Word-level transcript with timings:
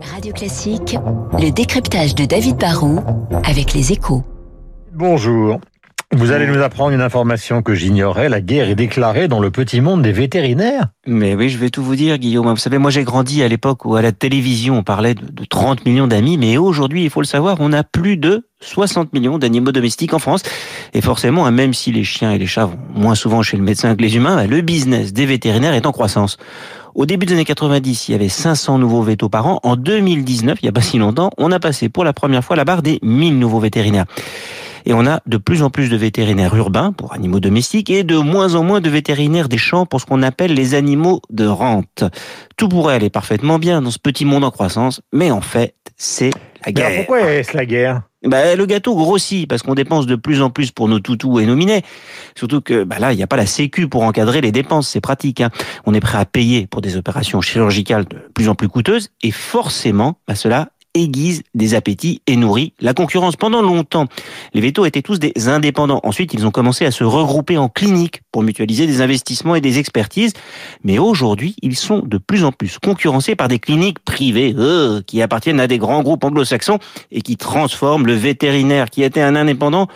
Radio 0.00 0.32
Classique, 0.32 0.96
le 1.38 1.50
décryptage 1.50 2.14
de 2.14 2.24
David 2.24 2.56
Barrault 2.56 3.00
avec 3.44 3.72
les 3.72 3.92
échos. 3.92 4.22
Bonjour. 4.92 5.60
Vous 6.12 6.30
allez 6.30 6.46
nous 6.46 6.62
apprendre 6.62 6.92
une 6.92 7.00
information 7.00 7.62
que 7.62 7.74
j'ignorais. 7.74 8.28
La 8.28 8.40
guerre 8.40 8.68
est 8.68 8.74
déclarée 8.74 9.26
dans 9.26 9.40
le 9.40 9.50
petit 9.50 9.80
monde 9.80 10.02
des 10.02 10.12
vétérinaires. 10.12 10.86
Mais 11.06 11.34
oui, 11.34 11.48
je 11.48 11.58
vais 11.58 11.70
tout 11.70 11.82
vous 11.82 11.96
dire, 11.96 12.18
Guillaume. 12.18 12.48
Vous 12.48 12.56
savez, 12.56 12.78
moi 12.78 12.90
j'ai 12.90 13.04
grandi 13.04 13.42
à 13.42 13.48
l'époque 13.48 13.84
où 13.84 13.96
à 13.96 14.02
la 14.02 14.12
télévision 14.12 14.78
on 14.78 14.82
parlait 14.82 15.14
de, 15.14 15.44
30 15.44 15.84
millions 15.84 16.06
d'amis, 16.06 16.38
mais 16.38 16.58
aujourd'hui, 16.58 17.04
il 17.04 17.10
faut 17.10 17.20
le 17.20 17.26
savoir, 17.26 17.56
on 17.60 17.72
a 17.72 17.82
plus 17.82 18.16
de 18.16 18.46
60 18.60 19.12
millions 19.12 19.38
d'animaux 19.38 19.72
domestiques 19.72 20.14
en 20.14 20.18
France. 20.18 20.42
Et 20.94 21.00
forcément, 21.00 21.46
hein, 21.46 21.50
même 21.50 21.74
si 21.74 21.90
les 21.90 22.04
chiens 22.04 22.32
et 22.32 22.38
les 22.38 22.46
chats 22.46 22.66
vont 22.66 22.78
moins 22.94 23.14
souvent 23.14 23.42
chez 23.42 23.56
le 23.56 23.62
médecin 23.62 23.96
que 23.96 24.02
les 24.02 24.16
humains, 24.16 24.36
bah, 24.36 24.46
le 24.46 24.60
business 24.60 25.12
des 25.12 25.26
vétérinaires 25.26 25.74
est 25.74 25.86
en 25.86 25.92
croissance. 25.92 26.38
Au 26.96 27.04
début 27.04 27.26
des 27.26 27.34
années 27.34 27.44
90, 27.44 28.08
il 28.08 28.12
y 28.12 28.14
avait 28.14 28.30
500 28.30 28.78
nouveaux 28.78 29.02
vétos 29.02 29.28
par 29.28 29.46
an. 29.46 29.60
En 29.64 29.76
2019, 29.76 30.60
il 30.62 30.64
n'y 30.64 30.70
a 30.70 30.72
pas 30.72 30.80
si 30.80 30.96
longtemps, 30.96 31.28
on 31.36 31.52
a 31.52 31.60
passé 31.60 31.90
pour 31.90 32.04
la 32.04 32.14
première 32.14 32.42
fois 32.42 32.56
la 32.56 32.64
barre 32.64 32.80
des 32.80 32.98
1000 33.02 33.38
nouveaux 33.38 33.60
vétérinaires. 33.60 34.06
Et 34.86 34.94
on 34.94 35.06
a 35.06 35.20
de 35.26 35.36
plus 35.36 35.62
en 35.62 35.68
plus 35.68 35.90
de 35.90 35.96
vétérinaires 35.98 36.56
urbains 36.56 36.92
pour 36.92 37.12
animaux 37.12 37.38
domestiques 37.38 37.90
et 37.90 38.02
de 38.02 38.16
moins 38.16 38.54
en 38.54 38.64
moins 38.64 38.80
de 38.80 38.88
vétérinaires 38.88 39.50
des 39.50 39.58
champs 39.58 39.84
pour 39.84 40.00
ce 40.00 40.06
qu'on 40.06 40.22
appelle 40.22 40.54
les 40.54 40.72
animaux 40.72 41.20
de 41.28 41.46
rente. 41.46 42.02
Tout 42.56 42.70
pourrait 42.70 42.94
aller 42.94 43.10
parfaitement 43.10 43.58
bien 43.58 43.82
dans 43.82 43.90
ce 43.90 43.98
petit 43.98 44.24
monde 44.24 44.44
en 44.44 44.50
croissance, 44.50 45.02
mais 45.12 45.30
en 45.30 45.42
fait, 45.42 45.74
c'est 45.98 46.30
la 46.64 46.72
guerre. 46.72 46.86
Alors 46.86 46.98
pourquoi 47.00 47.30
est-ce 47.30 47.54
la 47.54 47.66
guerre? 47.66 48.02
Bah, 48.26 48.54
le 48.54 48.66
gâteau 48.66 48.94
grossit 48.94 49.48
parce 49.48 49.62
qu'on 49.62 49.74
dépense 49.74 50.06
de 50.06 50.16
plus 50.16 50.42
en 50.42 50.50
plus 50.50 50.70
pour 50.70 50.88
nos 50.88 51.00
toutous 51.00 51.40
et 51.40 51.46
nos 51.46 51.56
minets. 51.56 51.82
Surtout 52.34 52.60
que 52.60 52.84
bah 52.84 52.98
là, 52.98 53.12
il 53.12 53.16
n'y 53.16 53.22
a 53.22 53.26
pas 53.26 53.36
la 53.36 53.46
sécu 53.46 53.88
pour 53.88 54.02
encadrer 54.02 54.40
les 54.40 54.52
dépenses, 54.52 54.88
c'est 54.88 55.00
pratique. 55.00 55.40
Hein. 55.40 55.50
On 55.84 55.94
est 55.94 56.00
prêt 56.00 56.18
à 56.18 56.24
payer 56.24 56.66
pour 56.66 56.80
des 56.80 56.96
opérations 56.96 57.40
chirurgicales 57.40 58.04
de 58.04 58.18
plus 58.34 58.48
en 58.48 58.54
plus 58.54 58.68
coûteuses 58.68 59.10
et 59.22 59.30
forcément, 59.30 60.18
bah, 60.26 60.34
cela 60.34 60.68
aiguise 60.96 61.42
des 61.54 61.74
appétits 61.74 62.22
et 62.26 62.36
nourrit 62.36 62.72
la 62.80 62.94
concurrence. 62.94 63.36
Pendant 63.36 63.62
longtemps, 63.62 64.06
les 64.54 64.60
vétos 64.60 64.84
étaient 64.84 65.02
tous 65.02 65.18
des 65.18 65.48
indépendants. 65.48 66.00
Ensuite, 66.02 66.34
ils 66.34 66.46
ont 66.46 66.50
commencé 66.50 66.84
à 66.84 66.90
se 66.90 67.04
regrouper 67.04 67.58
en 67.58 67.68
cliniques 67.68 68.22
pour 68.32 68.42
mutualiser 68.42 68.86
des 68.86 69.00
investissements 69.00 69.54
et 69.54 69.60
des 69.60 69.78
expertises. 69.78 70.32
Mais 70.82 70.98
aujourd'hui, 70.98 71.56
ils 71.62 71.76
sont 71.76 72.00
de 72.00 72.18
plus 72.18 72.44
en 72.44 72.52
plus 72.52 72.78
concurrencés 72.78 73.36
par 73.36 73.48
des 73.48 73.58
cliniques 73.58 73.98
privées 74.00 74.54
euh, 74.58 75.00
qui 75.06 75.22
appartiennent 75.22 75.60
à 75.60 75.66
des 75.66 75.78
grands 75.78 76.02
groupes 76.02 76.24
anglo-saxons 76.24 76.78
et 77.12 77.22
qui 77.22 77.36
transforment 77.36 78.06
le 78.06 78.14
vétérinaire 78.14 78.90
qui 78.90 79.02
était 79.02 79.22
un 79.22 79.36
indépendant 79.36 79.88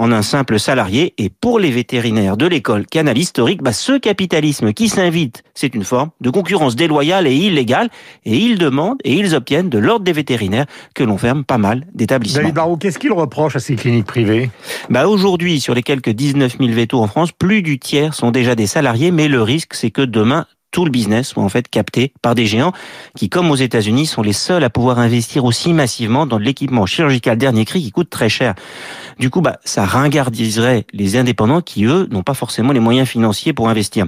en 0.00 0.12
un 0.12 0.22
simple 0.22 0.58
salarié. 0.58 1.12
Et 1.18 1.28
pour 1.28 1.58
les 1.58 1.70
vétérinaires 1.70 2.38
de 2.38 2.46
l'école 2.46 2.86
Canal 2.86 3.18
Historique, 3.18 3.62
bah, 3.62 3.74
ce 3.74 3.98
capitalisme 3.98 4.72
qui 4.72 4.88
s'invite, 4.88 5.44
c'est 5.54 5.74
une 5.74 5.84
forme 5.84 6.10
de 6.22 6.30
concurrence 6.30 6.74
déloyale 6.74 7.26
et 7.26 7.34
illégale. 7.34 7.90
Et 8.24 8.38
ils 8.38 8.58
demandent 8.58 8.98
et 9.04 9.12
ils 9.12 9.34
obtiennent 9.34 9.68
de 9.68 9.78
l'ordre 9.78 10.04
des 10.04 10.14
vétérinaires 10.14 10.64
que 10.94 11.04
l'on 11.04 11.18
ferme 11.18 11.44
pas 11.44 11.58
mal 11.58 11.86
d'établissements. 11.94 12.40
David 12.40 12.54
Barrault, 12.54 12.76
qu'est-ce 12.78 12.98
qu'il 12.98 13.12
reproche 13.12 13.56
à 13.56 13.60
ces 13.60 13.76
cliniques 13.76 14.06
privées? 14.06 14.50
Bah 14.88 15.06
Aujourd'hui, 15.06 15.60
sur 15.60 15.74
les 15.74 15.82
quelques 15.82 16.10
19 16.10 16.56
000 16.58 16.70
vétos 16.72 16.98
en 16.98 17.06
France, 17.06 17.32
plus 17.32 17.60
du 17.60 17.78
tiers 17.78 18.14
sont 18.14 18.30
déjà 18.30 18.54
des 18.54 18.66
salariés, 18.66 19.10
mais 19.10 19.28
le 19.28 19.42
risque, 19.42 19.74
c'est 19.74 19.90
que 19.90 20.02
demain, 20.02 20.46
tout 20.70 20.84
le 20.84 20.90
business 20.90 21.28
soit 21.28 21.42
en 21.42 21.48
fait 21.48 21.68
capté 21.68 22.12
par 22.22 22.34
des 22.34 22.46
géants 22.46 22.72
qui, 23.16 23.28
comme 23.28 23.50
aux 23.50 23.56
États-Unis, 23.56 24.06
sont 24.06 24.22
les 24.22 24.32
seuls 24.32 24.64
à 24.64 24.70
pouvoir 24.70 24.98
investir 24.98 25.44
aussi 25.44 25.72
massivement 25.72 26.26
dans 26.26 26.38
de 26.38 26.44
l'équipement 26.44 26.86
chirurgical 26.86 27.38
dernier 27.38 27.64
cri 27.64 27.82
qui 27.82 27.92
coûte 27.92 28.10
très 28.10 28.28
cher. 28.28 28.54
Du 29.18 29.30
coup, 29.30 29.40
bah, 29.40 29.58
ça 29.64 29.84
ringardiserait 29.84 30.86
les 30.92 31.16
indépendants 31.16 31.60
qui, 31.60 31.84
eux, 31.84 32.08
n'ont 32.10 32.22
pas 32.22 32.34
forcément 32.34 32.72
les 32.72 32.80
moyens 32.80 33.08
financiers 33.08 33.52
pour 33.52 33.68
investir. 33.68 34.06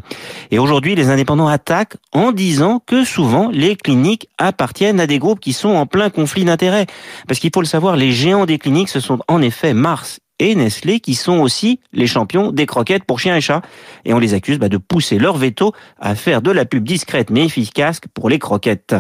Et 0.51 0.59
aujourd'hui, 0.59 0.95
les 0.95 1.11
indépendants 1.11 1.49
attaquent 1.49 1.97
en 2.13 2.33
disant 2.33 2.83
que 2.85 3.05
souvent, 3.05 3.51
les 3.51 3.77
cliniques 3.77 4.29
appartiennent 4.39 5.01
à 5.01 5.07
des 5.07 5.19
groupes 5.19 5.41
qui 5.41 5.53
sont 5.53 5.71
en 5.71 5.87
plein 5.87 6.11
conflit 6.11 6.45
d'intérêts. 6.45 6.87
Parce 7.29 7.41
qu'il 7.41 7.51
faut 7.55 7.61
le 7.61 7.67
savoir, 7.67 7.97
les 7.97 8.13
géants 8.13 8.47
des 8.47 8.59
cliniques, 8.59 8.89
ce 8.89 9.01
sont 9.01 9.19
en 9.29 9.43
effet 9.43 9.75
Mars 9.75 10.19
et 10.43 10.55
Nestlé 10.55 11.01
qui 11.01 11.15
sont 11.15 11.39
aussi 11.39 11.81
les 11.93 12.07
champions 12.07 12.51
des 12.51 12.67
croquettes 12.67 13.05
pour 13.05 13.21
chiens 13.21 13.37
et 13.37 13.41
chats. 13.41 13.63
Et 14.05 14.13
on 14.13 14.19
les 14.19 14.35
accuse 14.35 14.59
bah, 14.59 14.69
de 14.69 14.77
pousser 14.77 15.19
leur 15.19 15.37
veto 15.37 15.73
à 16.01 16.15
faire 16.15 16.43
de 16.43 16.51
la 16.51 16.65
pub 16.65 16.85
discrète 16.85 17.31
mais 17.31 17.45
efficace 17.45 18.01
pour 18.15 18.29
les 18.29 18.39
croquettes. 18.39 18.95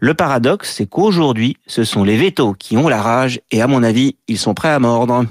Le 0.00 0.14
paradoxe, 0.14 0.74
c'est 0.76 0.86
qu'aujourd'hui, 0.86 1.56
ce 1.66 1.84
sont 1.84 2.04
les 2.04 2.16
vétos 2.16 2.54
qui 2.54 2.76
ont 2.76 2.88
la 2.88 3.00
rage 3.00 3.40
et 3.50 3.62
à 3.62 3.66
mon 3.66 3.82
avis, 3.82 4.16
ils 4.26 4.38
sont 4.38 4.54
prêts 4.54 4.70
à 4.70 4.78
mordre. 4.78 5.24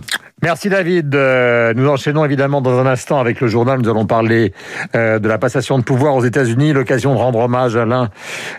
Merci 0.44 0.70
David. 0.70 1.16
Euh, 1.16 1.74
nous 1.76 1.88
enchaînons 1.88 2.24
évidemment 2.24 2.62
dans 2.62 2.78
un 2.80 2.86
instant 2.86 3.20
avec 3.20 3.42
le 3.42 3.48
journal. 3.48 3.82
Nous 3.82 3.90
allons 3.90 4.06
parler 4.06 4.54
euh, 4.96 5.18
de 5.18 5.28
la 5.28 5.40
passation 5.40 5.80
de 5.80 5.84
pouvoir 5.84 6.16
aux 6.16 6.24
États-Unis, 6.24 6.74
l'occasion 6.74 7.16
de 7.16 7.20
rendre 7.20 7.40
hommage 7.40 7.76
à 7.76 7.86
l'un 7.86 8.10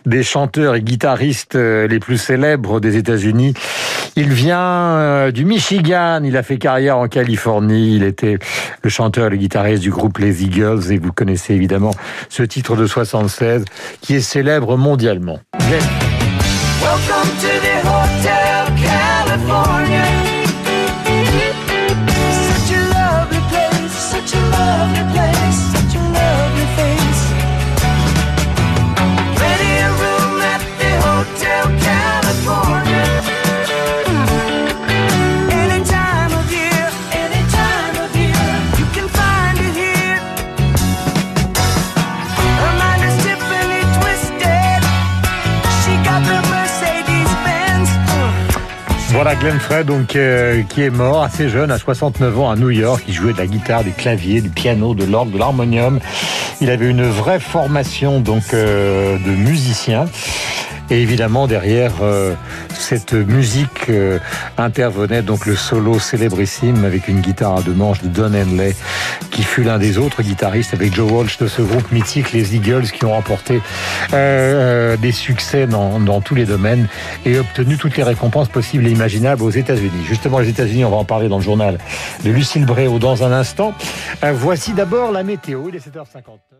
des 0.04 0.24
chanteurs 0.24 0.74
et 0.74 0.82
guitaristes 0.82 1.54
euh, 1.54 1.86
les 1.86 2.00
plus 2.00 2.18
célèbres 2.18 2.80
des 2.80 2.96
États-Unis. 2.96 3.54
Il 4.16 4.30
vient 4.30 5.30
du 5.30 5.44
Michigan, 5.44 6.20
il 6.24 6.36
a 6.36 6.42
fait 6.42 6.58
carrière 6.58 6.98
en 6.98 7.06
Californie, 7.06 7.94
il 7.94 8.02
était 8.02 8.38
le 8.82 8.90
chanteur 8.90 9.28
et 9.28 9.30
le 9.30 9.36
guitariste 9.36 9.80
du 9.80 9.90
groupe 9.90 10.18
Les 10.18 10.42
Eagles 10.42 10.90
et 10.90 10.98
vous 10.98 11.12
connaissez 11.12 11.54
évidemment 11.54 11.92
ce 12.28 12.42
titre 12.42 12.74
de 12.74 12.86
76 12.86 13.64
qui 14.00 14.16
est 14.16 14.20
célèbre 14.20 14.76
mondialement. 14.76 15.38
Welcome 16.80 17.30
to 17.40 17.46
the 17.46 17.78
Hotel 17.86 18.74
California. 18.82 20.17
Voilà 49.28 49.42
Glenn 49.42 49.60
Frey, 49.60 49.84
donc, 49.84 50.16
euh, 50.16 50.62
qui 50.70 50.80
est 50.80 50.88
mort 50.88 51.22
assez 51.22 51.50
jeune, 51.50 51.70
à 51.70 51.76
69 51.76 52.40
ans, 52.40 52.50
à 52.50 52.56
New 52.56 52.70
York. 52.70 53.04
Il 53.06 53.12
jouait 53.12 53.34
de 53.34 53.36
la 53.36 53.46
guitare, 53.46 53.84
du 53.84 53.92
clavier, 53.92 54.40
du 54.40 54.48
piano, 54.48 54.94
de 54.94 55.04
l'orgue, 55.04 55.32
de 55.32 55.36
l'harmonium. 55.36 56.00
Il 56.62 56.70
avait 56.70 56.88
une 56.88 57.02
vraie 57.02 57.38
formation 57.38 58.20
donc 58.20 58.54
euh, 58.54 59.18
de 59.18 59.30
musicien. 59.30 60.06
Et 60.90 61.02
évidemment, 61.02 61.46
derrière 61.46 61.92
euh, 62.00 62.34
cette 62.70 63.12
musique 63.12 63.90
euh, 63.90 64.18
intervenait 64.56 65.20
donc 65.20 65.44
le 65.44 65.54
solo 65.54 65.98
célébrissime 65.98 66.84
avec 66.84 67.08
une 67.08 67.20
guitare 67.20 67.58
à 67.58 67.62
deux 67.62 67.74
manches 67.74 68.02
de 68.02 68.08
Don 68.08 68.32
Henley, 68.32 68.74
qui 69.30 69.42
fut 69.42 69.62
l'un 69.62 69.78
des 69.78 69.98
autres 69.98 70.22
guitaristes 70.22 70.72
avec 70.72 70.94
Joe 70.94 71.10
Walsh 71.10 71.38
de 71.38 71.46
ce 71.46 71.60
groupe 71.60 71.92
mythique, 71.92 72.32
les 72.32 72.56
Eagles, 72.56 72.90
qui 72.90 73.04
ont 73.04 73.12
remporté 73.12 73.60
euh, 74.14 74.96
des 74.96 75.12
succès 75.12 75.66
dans, 75.66 76.20
tous 76.22 76.34
les 76.34 76.46
domaines 76.46 76.88
et 77.26 77.38
obtenu 77.38 77.76
toutes 77.76 77.96
les 77.96 78.02
récompenses 78.02 78.48
possibles 78.48 78.86
et 78.86 78.90
imaginables 78.90 79.42
aux 79.42 79.50
États-Unis. 79.50 80.04
Justement, 80.06 80.38
les 80.38 80.48
États-Unis, 80.48 80.84
on 80.84 80.90
va 80.90 80.96
en 80.96 81.04
parler 81.04 81.28
dans 81.28 81.38
le 81.38 81.44
journal 81.44 81.78
de 82.24 82.30
Lucille 82.30 82.64
Bréau 82.64 82.98
dans 82.98 83.24
un 83.24 83.32
instant. 83.32 83.74
voici 84.22 84.72
d'abord 84.72 85.12
la 85.12 85.22
météo. 85.22 85.68
Il 85.68 85.76
est 85.76 85.86
7h59. 85.86 86.58